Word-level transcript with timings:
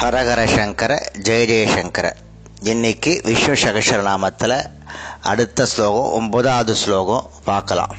ஹரஹர 0.00 0.40
சங்கர 0.46 0.92
ஜெய 1.26 1.42
ஜெயசங்கர 1.50 2.06
இன்னைக்கு 2.62 3.20
விஸ்வ 3.24 3.54
சகசரநாமத்தில் 3.62 4.66
அடுத்த 5.22 5.66
ஸ்லோகம் 5.66 6.12
ஒன்பதாவது 6.12 6.74
ஸ்லோகம் 6.74 7.30
பார்க்கலாம். 7.44 7.94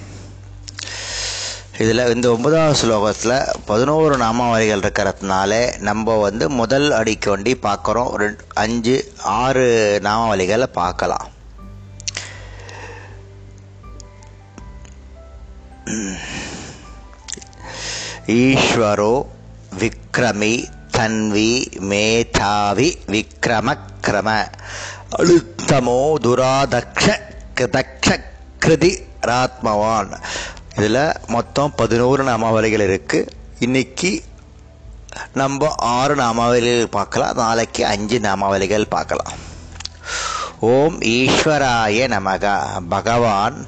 இதில் 1.77 2.11
இந்த 2.15 2.31
ஒன்பதாவது 2.31 2.79
ஸ்லோகத்தில் 2.81 3.55
பதினோரு 3.65 4.17
நாமாவளிகள் 4.17 4.83
இருக்கிறதுனால 4.85 5.79
நம்ம 5.79 6.17
வந்து 6.17 6.49
முதல் 6.49 6.91
அடிக்கு 6.91 7.29
வண்டி 7.29 7.55
பார்க்குறோம். 7.63 8.13
ரெண்டு 8.13 8.43
அஞ்சு 8.53 9.13
ஆறு 9.23 9.99
நாமாவளிகளை 10.03 10.63
பார்க்கலாம். 10.63 11.27
ஈஸ்வரோ 18.27 19.25
விக்ரமி 19.77 20.65
தன்வி 20.97 21.79
மேதாவி 21.79 22.97
விக்ரமக்ரம. 23.07 24.47
அழுத்தமோ 25.17 26.13
துராதக்ஷ 26.23 27.19
கிருதக்ஷ 27.55 28.19
கிருதி 28.65 29.03
ராத்மவான். 29.21 30.19
இதில் 30.75 31.11
மொத்தம் 31.27 31.73
பதினோரு 31.75 32.23
நாமாவளிகள் 32.23 32.85
இருக்குது 32.89 33.27
இன்னைக்கு 33.59 34.23
நம்ம 35.33 35.75
ஆறு 35.75 36.15
நாமாவளிகள் 36.15 36.85
பார்க்கலாம். 36.85 37.35
நாளைக்கு 37.35 37.85
அஞ்சு 37.85 38.19
நாமாவளிகள் 38.19 38.85
பார்க்கலாம். 38.89 39.47
ஓம் 40.59 40.99
ஈஸ்வராய 41.01 42.07
நமக. 42.07 42.45
பகவான் 42.89 43.67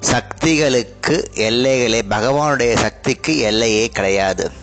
சக்திகளுக்கு 0.00 1.30
எல்லைகளே 1.34 2.00
பகவானுடைய 2.10 2.76
சக்திக்கு 2.76 3.38
எல்லையே 3.38 3.88
கிடையாது. 3.88 4.57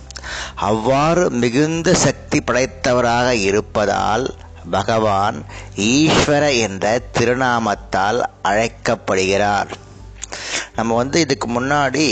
அவ்வாறு 0.56 1.30
மிகுந்த 1.30 1.94
சக்தி 1.94 2.42
படைத்தவராக 2.42 3.30
இருப்பதால் 3.30 4.36
பகவான் 4.72 5.46
ஈஸ்வர 5.76 6.60
என்ற 6.60 7.02
திருநாமத்தால் 7.14 8.22
அழைக்கப்படுகிறார். 8.42 9.68
நம்ம 10.76 10.96
வந்து 10.96 11.20
இதுக்கு 11.20 11.48
முன்னாடி 11.50 12.08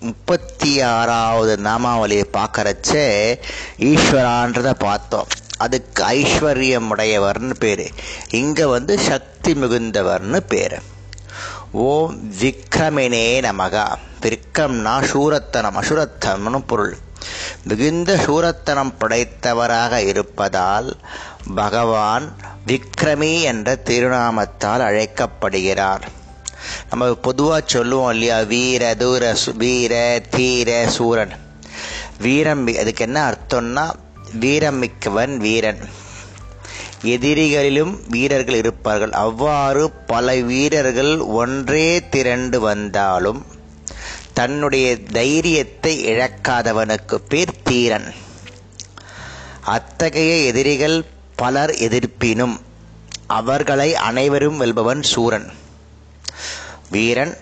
முப்பத்தி 0.00 0.80
ஆறாவது 0.80 1.58
நாமாவளியை 1.64 2.24
பார்க்கறச்ச 2.32 2.92
ஈஸ்வரான்றதை 3.78 4.74
பார்த்தோம். 4.78 5.26
அதுக்கு 5.56 6.04
ஐஸ்வர்யம் 6.04 6.86
உடையவர்னு 6.96 7.54
பேர். 7.58 7.92
இங்கே 8.30 8.64
வந்து 8.64 8.98
சக்தி 8.98 9.52
மிகுந்தவர்னு 9.52 10.36
பேர். 10.36 10.82
ஓம் 11.72 12.32
விக்ரமினே 12.40 13.40
நமகா. 13.40 13.86
விக்ரம்னா 14.20 15.02
சூரத்தனம் 15.12 15.76
அசுரத்தனம்னு 15.76 16.62
பொருள். 16.66 16.96
மிகுந்த 17.68 18.14
சூரத்தனம் 18.16 18.92
படைத்தவராக 18.98 20.06
இருப்பதால் 20.06 20.96
பகவான் 21.54 22.36
விக்ரமி 22.66 23.42
என்ற 23.42 23.78
திருநாமத்தால் 23.84 24.80
அழைக்கப்படுகிறார். 24.80 26.04
நம்ம 26.90 27.14
பொதுவாக 27.14 27.62
சொல்லுவோம் 27.66 28.10
இல்லையா? 28.10 28.40
வீர 28.40 28.94
தூர 28.94 29.36
வீர 29.54 30.22
தீர 30.30 30.88
சூரன். 30.88 31.30
வீரம் 32.18 32.66
அதுக்கு 32.66 33.04
என்ன 33.04 33.18
அர்த்தம்னா 33.30 33.90
வீரம் 34.38 34.78
மிக்கவன் 34.78 35.36
வீரன். 35.36 35.78
எதிரிகளிலும் 37.02 38.00
வீரர்கள் 38.08 38.54
இருப்பார்கள். 38.54 39.12
அவ்வாறு 39.12 39.90
பல 39.90 40.34
வீரர்கள் 40.34 41.18
ஒன்றே 41.18 42.08
திரண்டு 42.08 42.60
வந்தாலும் 42.60 43.46
தன்னுடைய 44.38 44.86
தைரியத்தை 44.96 45.92
இழக்காதவனுக்கு 46.06 47.14
பேர் 47.28 47.62
தீரன். 47.62 48.14
அத்தகைய 49.64 50.34
எதிரிகள் 50.34 51.04
பலர் 51.36 51.70
எதிர்ப்பினும் 51.70 52.60
அவர்களை 53.26 53.94
அனைவரும் 53.94 54.60
வெல்பவன் 54.60 55.02
சூரன். 55.02 55.48
வீரன் 56.90 57.36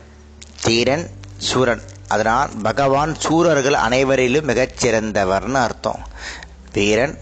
தீரன் 0.63 1.11
சூரன். 1.39 1.83
அதனால் 2.09 2.51
பகவான் 2.63 3.15
சூரர்கள் 3.21 3.77
அனைவரிலும் 3.89 4.49
மிகச்சிறந்தவர்னு 4.49 5.61
அர்த்தம். 5.65 6.09
வீரன் 6.73 7.19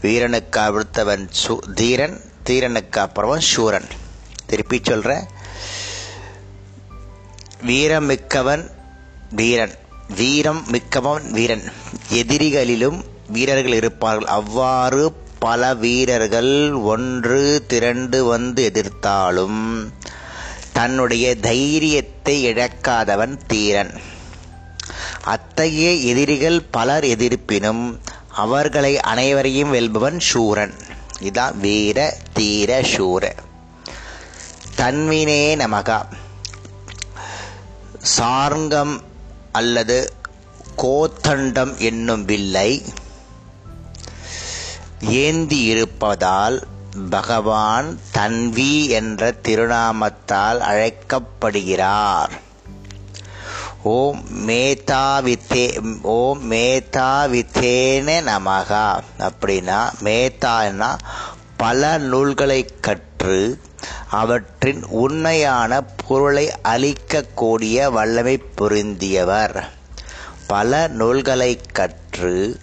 வீரனுக்கு 0.00 0.60
அடுத்தவன் 0.60 1.28
சு 1.42 1.58
தீரன் 1.74 2.20
தீரனுக்கு 2.46 2.98
அப்புறம் 2.98 3.40
சூரன். 3.40 3.90
திருப்பி 4.46 4.80
சொல்கிறேன் 4.82 5.26
வீரமிக்கவன் 7.66 8.64
வீரன். 9.30 9.74
வீரம் 10.16 10.64
மிக்கவன் 10.66 11.30
வீரன். 11.30 11.72
எதிரிகளிலும் 12.08 13.04
வீரர்கள் 13.28 13.72
இருப்பார்கள். 13.72 14.26
அவ்வாறு 14.26 15.12
பல 15.38 15.74
வீரர்கள் 15.74 16.72
ஒன்று 16.72 17.64
திரண்டு 17.66 18.24
வந்து 18.24 18.72
எதிர்த்தாலும் 18.74 19.92
தன்னுடைய 20.72 21.34
தைரியத்தை 21.36 22.46
இழக்காதவன் 22.46 23.36
தீரன். 23.46 24.00
அத்தகைய 25.22 25.90
எதிரிகள் 25.90 26.62
பலர் 26.62 27.04
எதிர்ப்பினும் 27.04 27.98
அவர்களை 28.28 29.00
அனைவரையும் 29.00 29.74
வெல்பவன் 29.74 30.18
சூரன். 30.18 30.74
இதான் 31.22 31.56
வீர 31.56 32.16
தீர 32.32 32.82
சூர. 32.82 33.34
தன்வினே 34.76 35.56
நமகா. 35.56 36.04
சார்ங்கம் 38.02 39.02
அல்லது 39.56 39.98
கோத்தண்டம் 40.76 41.74
என்னும் 41.78 42.24
வில்லை 42.24 42.70
ஏந்தி 45.00 45.60
இருப்பதால் 45.64 46.58
பகவான் 47.10 47.88
தன்வி 48.14 48.88
என்ற 48.88 49.34
திருநாமத்தால் 49.42 50.58
அழைக்கப்படுகிறார். 50.70 52.32
ஓம் 53.82 54.22
மேதாவித்தே 54.46 55.66
ஓம் 56.02 56.50
மேதாவித்தேன 56.50 58.08
நமகா. 58.32 58.86
அப்படின்னா 59.18 59.80
மேதான்னா 60.04 60.90
பல 61.56 61.98
நூல்களை 61.98 62.60
கற்று 62.80 63.40
அவற்றின் 64.10 64.84
உண்மையான 64.84 65.82
பொருளை 65.82 66.52
அளிக்கக்கூடிய 66.64 67.90
வல்லமை 67.90 68.42
பொருந்தியவர். 68.60 69.64
பல 70.46 70.88
நூல்களை 70.88 71.60
கற்று 71.72 72.58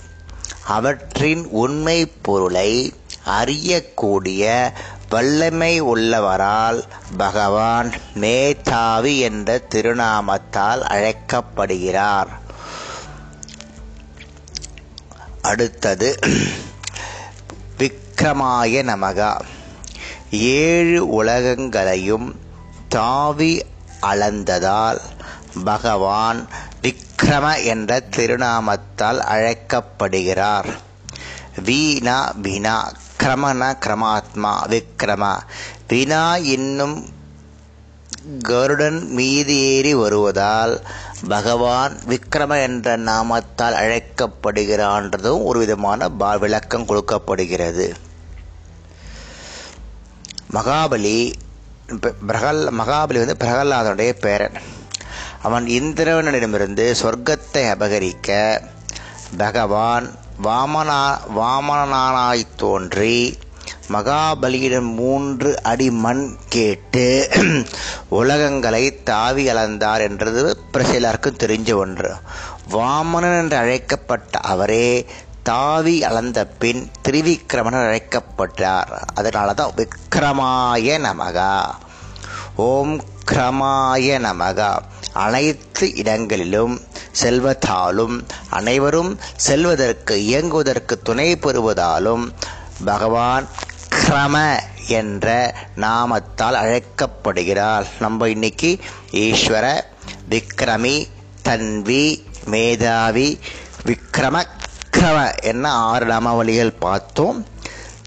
அவற்றின் 0.68 1.48
உண்மை 1.48 2.06
பொருளை 2.22 2.94
அறியக்கூடிய 3.26 4.72
வல்லமை 5.10 5.82
உள்ளவரால் 5.82 6.84
பகவான் 7.18 7.94
மேதாவி 8.14 9.20
என்ற 9.20 9.62
திருநாமத்தால் 9.70 10.82
அழைக்கப்படுகிறார். 10.82 12.42
அடுத்தது 15.42 16.20
விக்ரமாய 17.78 18.84
நமகா. 18.84 19.42
ஏழு 20.40 21.10
உலகங்களையும் 21.10 22.36
தாவி 22.88 23.66
அளந்ததால் 24.02 25.00
பகவான் 25.64 26.48
விக்ரம 26.82 27.64
என்ற 27.64 28.02
திருநாமத்தால் 28.16 29.20
அழைக்கப்படுகிறார். 29.20 30.70
வீணா 31.64 32.34
வினா 32.42 32.92
கிரமண 33.24 33.78
கிரமாத்மா 33.86 34.54
விக்ரம. 34.68 35.40
வினா 35.88 36.36
என்னும் 36.36 37.06
கருடன் 38.40 39.12
மீது 39.12 39.56
ஏறி 39.56 39.94
வருவதால் 39.96 40.82
பகவான் 41.28 42.00
விக்ரம 42.08 42.62
என்ற 42.62 42.98
நாமத்தால் 42.98 43.78
அழைக்கப்படுகிறான்றதும் 43.82 45.44
ஒரு 45.44 45.60
விதமான 45.60 46.10
விளக்கம் 46.38 46.86
கொடுக்கப்படுகிறது. 46.86 48.12
மகாபலி 50.54 51.18
பிரகல் 52.28 52.62
மகாபலி 52.80 53.20
வந்து 53.22 53.38
பிரகலாதனுடைய 53.40 54.12
பேரன். 54.20 54.58
அவன் 55.42 55.66
இந்திரவனிடமிருந்து 55.70 56.86
சொர்க்கத்தை 57.02 57.64
அபகரிக்க 57.72 58.30
பகவான் 59.38 60.08
வாமனா 60.44 61.02
வாமனானாய் 61.38 62.46
தோன்றி 62.56 63.18
மகாபலியிடம் 63.92 64.92
மூன்று 64.94 65.50
அடி 65.62 65.92
மண் 66.04 66.24
கேட்டு 66.50 67.06
உலகங்களை 68.20 68.84
தாவி 69.04 69.44
அளந்தார் 69.48 70.04
என்றது 70.08 70.44
பிரசிலருக்கும் 70.74 71.42
தெரிஞ்ச 71.44 71.72
ஒன்று. 71.76 72.12
வாமனன் 72.72 73.38
என்று 73.42 73.58
அழைக்கப்பட்ட 73.58 74.40
அவரே 74.54 74.88
தாவி 75.44 76.04
அளந்த 76.04 76.46
பின் 76.46 76.92
திரிவிக்ரமன் 77.08 77.86
அழைக்கப்பட்டார். 77.88 79.04
அதனால 79.16 79.54
தான் 79.54 79.72
விக்ரமாய 79.76 80.98
நமகா. 81.00 81.64
ஓம் 82.56 83.04
கிரமாய 83.32 84.20
நமகா. 84.20 84.80
அனைத்து 85.14 85.96
இடங்களிலும் 85.96 86.82
செல்வதாலும் 87.22 88.28
அனைவரும் 88.50 89.20
செல்வதற்கு 89.36 90.16
இயங்குவதற்கு 90.16 91.02
துணை 91.04 91.36
பெறுவதாலும் 91.36 92.32
பகவான் 92.86 93.48
கிரம 93.90 94.60
என்ற 94.88 95.56
நாமத்தால் 95.78 96.54
அழைக்கப்படுகிறார். 96.54 97.88
நம்ம 98.00 98.30
இன்னைக்கு 98.30 98.80
ஈஸ்வர 99.12 99.82
விக்ரமி 100.30 101.08
தன்வி 101.44 102.24
மேதாவி 102.46 103.40
விக்ரம 103.86 104.44
கிரம 104.98 105.42
என்ன 105.42 105.72
ஆறு 105.72 106.06
நாமாவளிகள் 106.06 106.74
பார்த்தோம். 106.80 107.48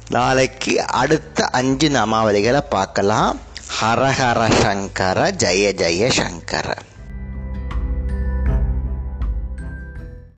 நாளைக்கு 0.09 0.87
அடுத்த 0.87 1.47
அஞ்சு 1.47 1.89
நாமாவளிகளை 1.89 2.61
பார்க்கலாம். 2.71 3.41
ஹரஹர 3.81 4.63
சங்கர 4.63 5.31
ஜெய 5.31 5.73
ஜெய 5.83 6.11
சங்கர. 6.11 6.75